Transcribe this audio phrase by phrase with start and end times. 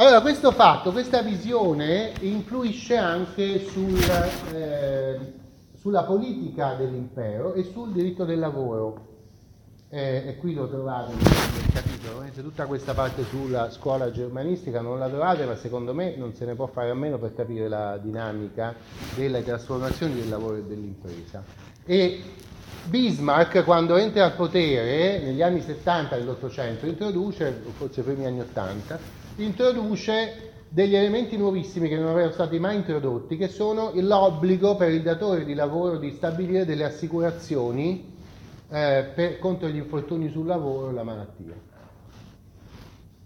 [0.00, 4.00] Allora, questo fatto, questa visione influisce anche sul,
[4.54, 5.18] eh,
[5.78, 9.08] sulla politica dell'impero e sul diritto del lavoro.
[9.90, 14.98] Eh, e qui lo trovate nel capitolo, eh, tutta questa parte sulla scuola germanistica non
[14.98, 17.98] la trovate, ma secondo me non se ne può fare a meno per capire la
[17.98, 18.74] dinamica
[19.14, 21.44] delle trasformazioni del lavoro e dell'impresa.
[21.84, 22.22] E
[22.84, 30.48] Bismarck, quando entra al potere negli anni 70 dell'Ottocento, introduce, forse primi anni 80, introduce
[30.68, 35.44] degli elementi nuovissimi che non avevano stati mai introdotti, che sono l'obbligo per il datore
[35.44, 38.16] di lavoro di stabilire delle assicurazioni
[38.70, 41.54] eh, per, contro gli infortuni sul lavoro e la malattia,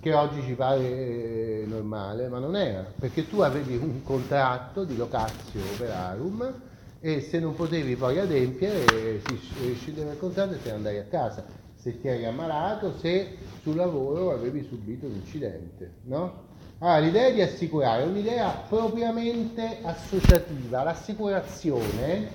[0.00, 4.96] che oggi ci pare eh, normale, ma non era, perché tu avevi un contratto di
[4.96, 6.52] locazio operarum
[7.00, 11.04] e se non potevi poi adempiere si scendeva il contratto e te ne andavi a
[11.04, 11.42] casa,
[11.80, 16.48] se ti eri ammalato, se sul lavoro avevi subito un incidente, no?
[16.78, 20.82] Allora, l'idea di assicurare è un'idea propriamente associativa.
[20.82, 22.28] L'assicurazione,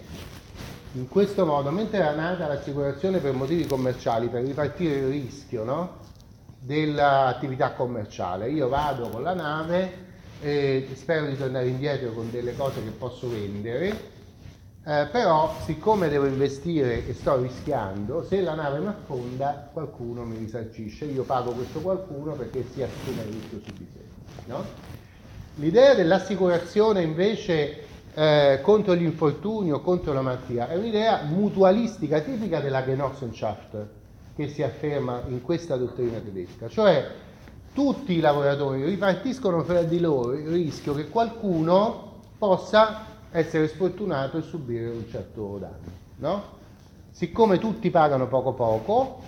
[0.93, 5.97] in questo modo, mentre era nata l'assicurazione per motivi commerciali, per ripartire il rischio no?
[6.59, 10.03] dell'attività commerciale, io vado con la nave
[10.41, 14.13] e spero di tornare indietro con delle cose che posso vendere,
[14.87, 20.37] eh, però siccome devo investire e sto rischiando, se la nave mi affonda qualcuno mi
[20.37, 23.99] risarcisce, io pago questo qualcuno perché si assume il rischio su di sé.
[24.45, 24.63] No?
[25.55, 27.83] L'idea dell'assicurazione invece
[28.13, 33.87] eh, contro l'infortunio, contro la malattia, è un'idea mutualistica tipica della Genossenschaft
[34.35, 37.09] che si afferma in questa dottrina tedesca, cioè
[37.73, 44.41] tutti i lavoratori ripartiscono fra di loro il rischio che qualcuno possa essere sfortunato e
[44.41, 46.03] subire un certo danno.
[46.17, 46.43] No?
[47.11, 49.19] Siccome tutti pagano poco poco,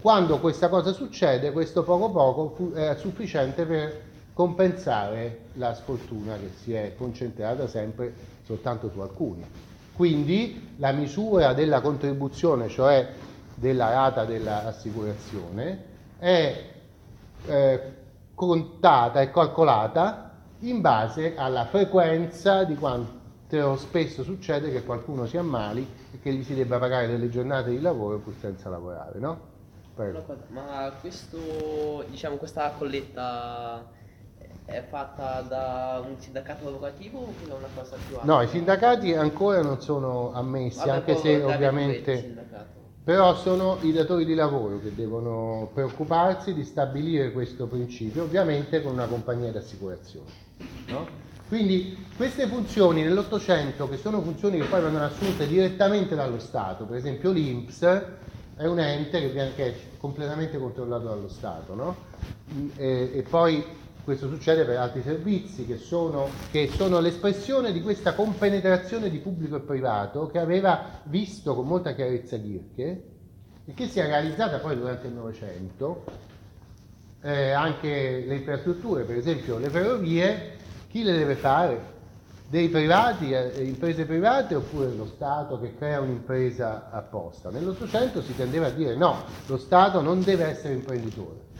[0.00, 4.02] quando questa cosa succede, questo poco poco è sufficiente per
[4.34, 9.44] compensare la sfortuna che si è concentrata sempre soltanto su alcuni.
[9.94, 13.08] Quindi la misura della contribuzione, cioè
[13.54, 15.84] della rata dell'assicurazione,
[16.18, 16.64] è
[17.46, 17.92] eh,
[18.34, 23.23] contata e calcolata in base alla frequenza di quanto
[23.76, 27.80] spesso succede che qualcuno si ammali e che gli si debba pagare delle giornate di
[27.80, 29.52] lavoro pur senza lavorare, no?
[29.94, 30.24] Prego.
[30.48, 33.84] Ma questo, diciamo, questa colletta
[34.64, 38.26] è fatta da un sindacato lavorativo o da una cosa più alta?
[38.26, 42.82] No, i sindacati ancora non sono ammessi, Vabbè, anche se ovviamente...
[43.04, 48.92] Però sono i datori di lavoro che devono preoccuparsi di stabilire questo principio, ovviamente con
[48.92, 50.30] una compagnia di assicurazione.
[50.86, 51.06] No?
[51.46, 56.96] Quindi queste funzioni nell'Ottocento, che sono funzioni che poi vengono assunte direttamente dallo Stato, per
[56.96, 57.82] esempio l'INPS
[58.56, 61.96] è un ente che, è completamente controllato dallo Stato, no?
[62.76, 63.62] e, e poi
[64.04, 69.56] questo succede per altri servizi che sono, che sono, l'espressione di questa compenetrazione di pubblico
[69.56, 73.04] e privato che aveva visto con molta chiarezza Kirche
[73.64, 76.04] e che si è realizzata poi durante il Novecento,
[77.22, 80.56] eh, anche le infrastrutture, per esempio le ferrovie,
[80.88, 81.92] chi le deve fare?
[82.46, 87.48] Dei privati, eh, imprese private oppure lo Stato che crea un'impresa apposta?
[87.48, 91.52] Nell'Ottocento si tendeva a dire no, lo Stato non deve essere imprenditore.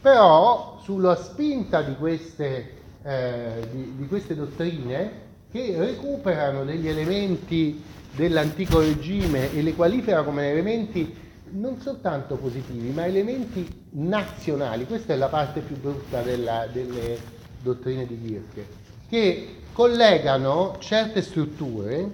[0.00, 2.72] Però sulla spinta di queste,
[3.02, 7.82] eh, di, di queste dottrine che recuperano degli elementi
[8.14, 11.14] dell'antico regime e le qualificano come elementi
[11.52, 14.86] non soltanto positivi, ma elementi nazionali.
[14.86, 17.18] Questa è la parte più brutta della, delle
[17.60, 18.66] dottrine di Kirche,
[19.08, 22.12] che collegano certe strutture,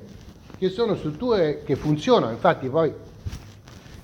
[0.59, 2.93] che sono strutture che funzionano, infatti poi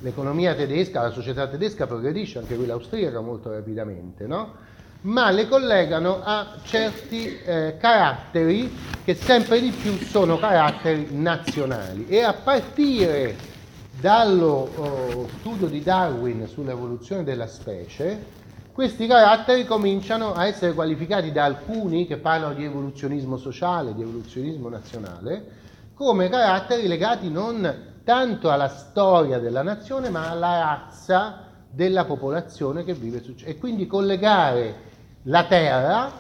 [0.02, 4.70] l'economia tedesca, la società tedesca progredisce, anche quella austriaca molto rapidamente, no?
[5.02, 8.72] ma le collegano a certi eh, caratteri
[9.04, 13.50] che sempre di più sono caratteri nazionali e a partire
[13.98, 18.40] dallo oh, studio di Darwin sull'evoluzione della specie,
[18.72, 24.68] questi caratteri cominciano a essere qualificati da alcuni che parlano di evoluzionismo sociale, di evoluzionismo
[24.68, 25.60] nazionale,
[25.94, 32.94] come caratteri legati non tanto alla storia della nazione, ma alla razza della popolazione che
[32.94, 34.90] vive su e quindi collegare
[35.22, 36.12] la terra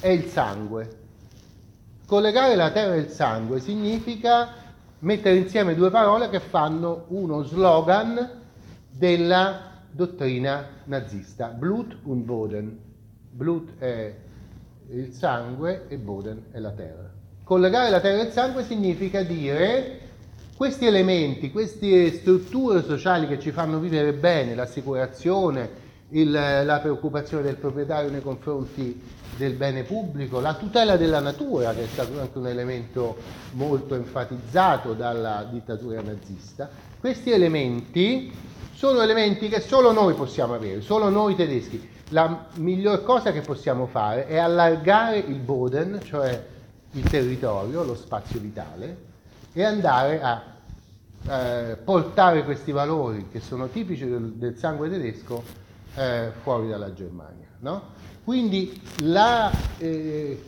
[0.00, 1.02] e il sangue.
[2.06, 4.48] Collegare la terra e il sangue significa
[5.00, 8.42] mettere insieme due parole che fanno uno slogan
[8.90, 12.78] della dottrina nazista, Blut und Boden.
[13.30, 14.14] Blut è
[14.90, 17.10] il sangue e Boden è la terra.
[17.42, 20.00] Collegare la terra e il sangue significa dire
[20.56, 27.56] questi elementi, queste strutture sociali che ci fanno vivere bene, l'assicurazione, il, la preoccupazione del
[27.56, 29.00] proprietario nei confronti
[29.36, 33.16] del bene pubblico, la tutela della natura, che è stato anche un elemento
[33.52, 36.70] molto enfatizzato dalla dittatura nazista.
[37.00, 38.32] Questi elementi
[38.74, 41.90] sono elementi che solo noi possiamo avere, solo noi tedeschi.
[42.10, 46.46] La miglior cosa che possiamo fare è allargare il Boden, cioè
[46.92, 49.12] il territorio, lo spazio vitale,
[49.54, 50.42] e andare a
[51.26, 55.42] eh, portare questi valori che sono tipici del, del sangue tedesco
[55.94, 57.46] eh, fuori dalla Germania.
[57.60, 57.82] No?
[58.24, 60.42] Quindi la, eh,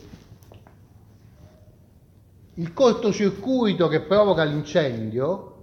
[2.53, 5.53] il cortocircuito che provoca l'incendio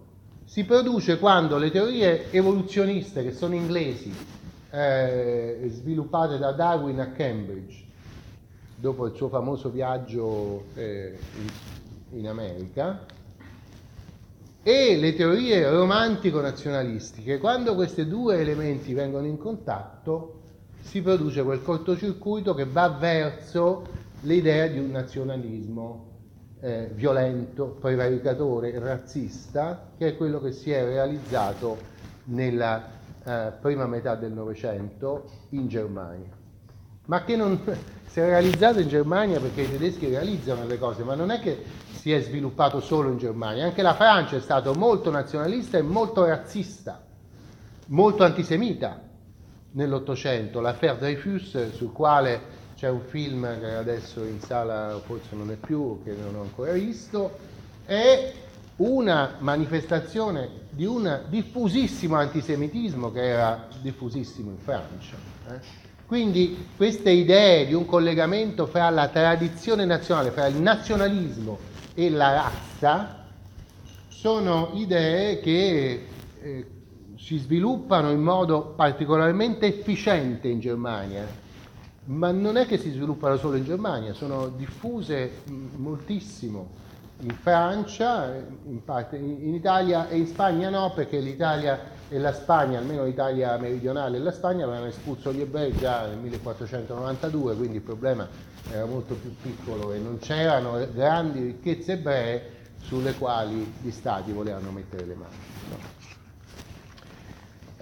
[0.46, 4.12] si produce quando le teorie evoluzioniste che sono inglesi,
[4.70, 7.84] eh, sviluppate da Darwin a Cambridge,
[8.76, 11.18] dopo il suo famoso viaggio eh,
[12.10, 13.04] in, in America,
[14.66, 20.40] e le teorie romantico-nazionalistiche, quando questi due elementi vengono in contatto,
[20.80, 23.84] si produce quel cortocircuito che va verso
[24.22, 26.12] l'idea di un nazionalismo
[26.60, 31.76] eh, violento, prevaricatore, razzista, che è quello che si è realizzato
[32.24, 32.88] nella
[33.22, 36.43] eh, prima metà del Novecento in Germania.
[37.06, 37.60] Ma che non
[38.06, 41.62] si è realizzato in Germania perché i tedeschi realizzano le cose, ma non è che
[41.92, 46.24] si è sviluppato solo in Germania, anche la Francia è stata molto nazionalista e molto
[46.24, 47.02] razzista,
[47.86, 49.00] molto antisemita
[49.72, 50.60] nell'Ottocento.
[50.60, 56.02] L'affaire Dreyfus, sul quale c'è un film che adesso in sala forse non è più,
[56.04, 57.38] che non ho ancora visto,
[57.84, 58.32] è
[58.76, 65.16] una manifestazione di un diffusissimo antisemitismo che era diffusissimo in Francia.
[65.48, 65.93] Eh?
[66.06, 71.58] Quindi queste idee di un collegamento fra la tradizione nazionale, fra il nazionalismo
[71.94, 73.24] e la razza
[74.08, 76.06] sono idee che
[76.40, 76.66] eh,
[77.16, 81.26] si sviluppano in modo particolarmente efficiente in Germania,
[82.06, 85.42] ma non è che si sviluppano solo in Germania, sono diffuse
[85.76, 86.82] moltissimo.
[87.20, 88.34] In Francia,
[88.66, 93.56] in, parte, in Italia e in Spagna no, perché l'Italia e la Spagna, almeno l'Italia
[93.56, 98.28] meridionale e la Spagna, avevano espulso gli ebrei già nel 1492, quindi il problema
[98.70, 102.52] era molto più piccolo e non c'erano grandi ricchezze ebree
[102.82, 105.34] sulle quali gli stati volevano mettere le mani.
[105.70, 106.02] No.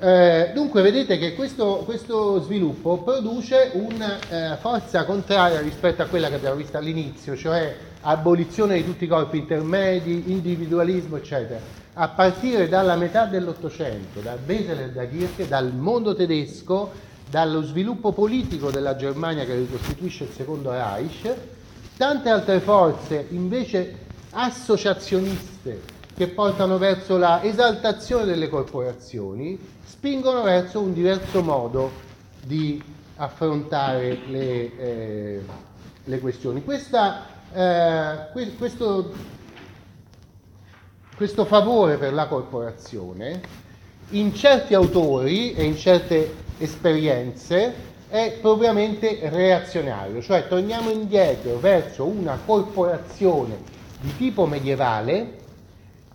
[0.05, 6.29] Eh, dunque vedete che questo, questo sviluppo produce una eh, forza contraria rispetto a quella
[6.29, 11.82] che abbiamo visto all'inizio, cioè abolizione di tutti i corpi intermedi, individualismo, eccetera.
[11.95, 16.91] A partire dalla metà dell'Ottocento, da Wesel e da Kirche, dal mondo tedesco,
[17.29, 21.35] dallo sviluppo politico della Germania che ricostituisce il secondo Reich,
[21.99, 23.95] tante altre forze invece
[24.31, 25.83] associazioniste
[26.15, 31.91] che portano verso la esaltazione delle corporazioni spingono verso un diverso modo
[32.43, 32.83] di
[33.17, 35.41] affrontare le, eh,
[36.05, 36.65] le questioni.
[36.65, 39.13] Questa, eh, questo,
[41.17, 43.41] questo favore per la corporazione
[44.11, 52.39] in certi autori e in certe esperienze è propriamente reazionario, cioè torniamo indietro verso una
[52.45, 53.57] corporazione
[54.01, 55.39] di tipo medievale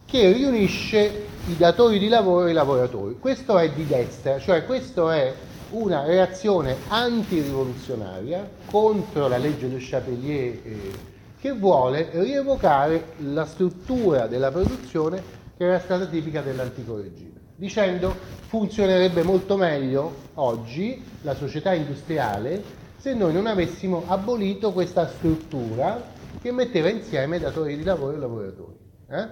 [0.05, 3.17] che riunisce i datori di lavoro e i lavoratori.
[3.19, 5.33] Questo è di destra, cioè questa è
[5.71, 14.51] una reazione antirivoluzionaria contro la legge del Chapelier eh, che vuole rievocare la struttura della
[14.51, 15.21] produzione
[15.57, 18.13] che era stata tipica dell'antico regime dicendo
[18.47, 26.51] funzionerebbe molto meglio oggi la società industriale se noi non avessimo abolito questa struttura che
[26.51, 28.77] metteva insieme datori di lavoro e lavoratori.
[29.09, 29.27] Eh?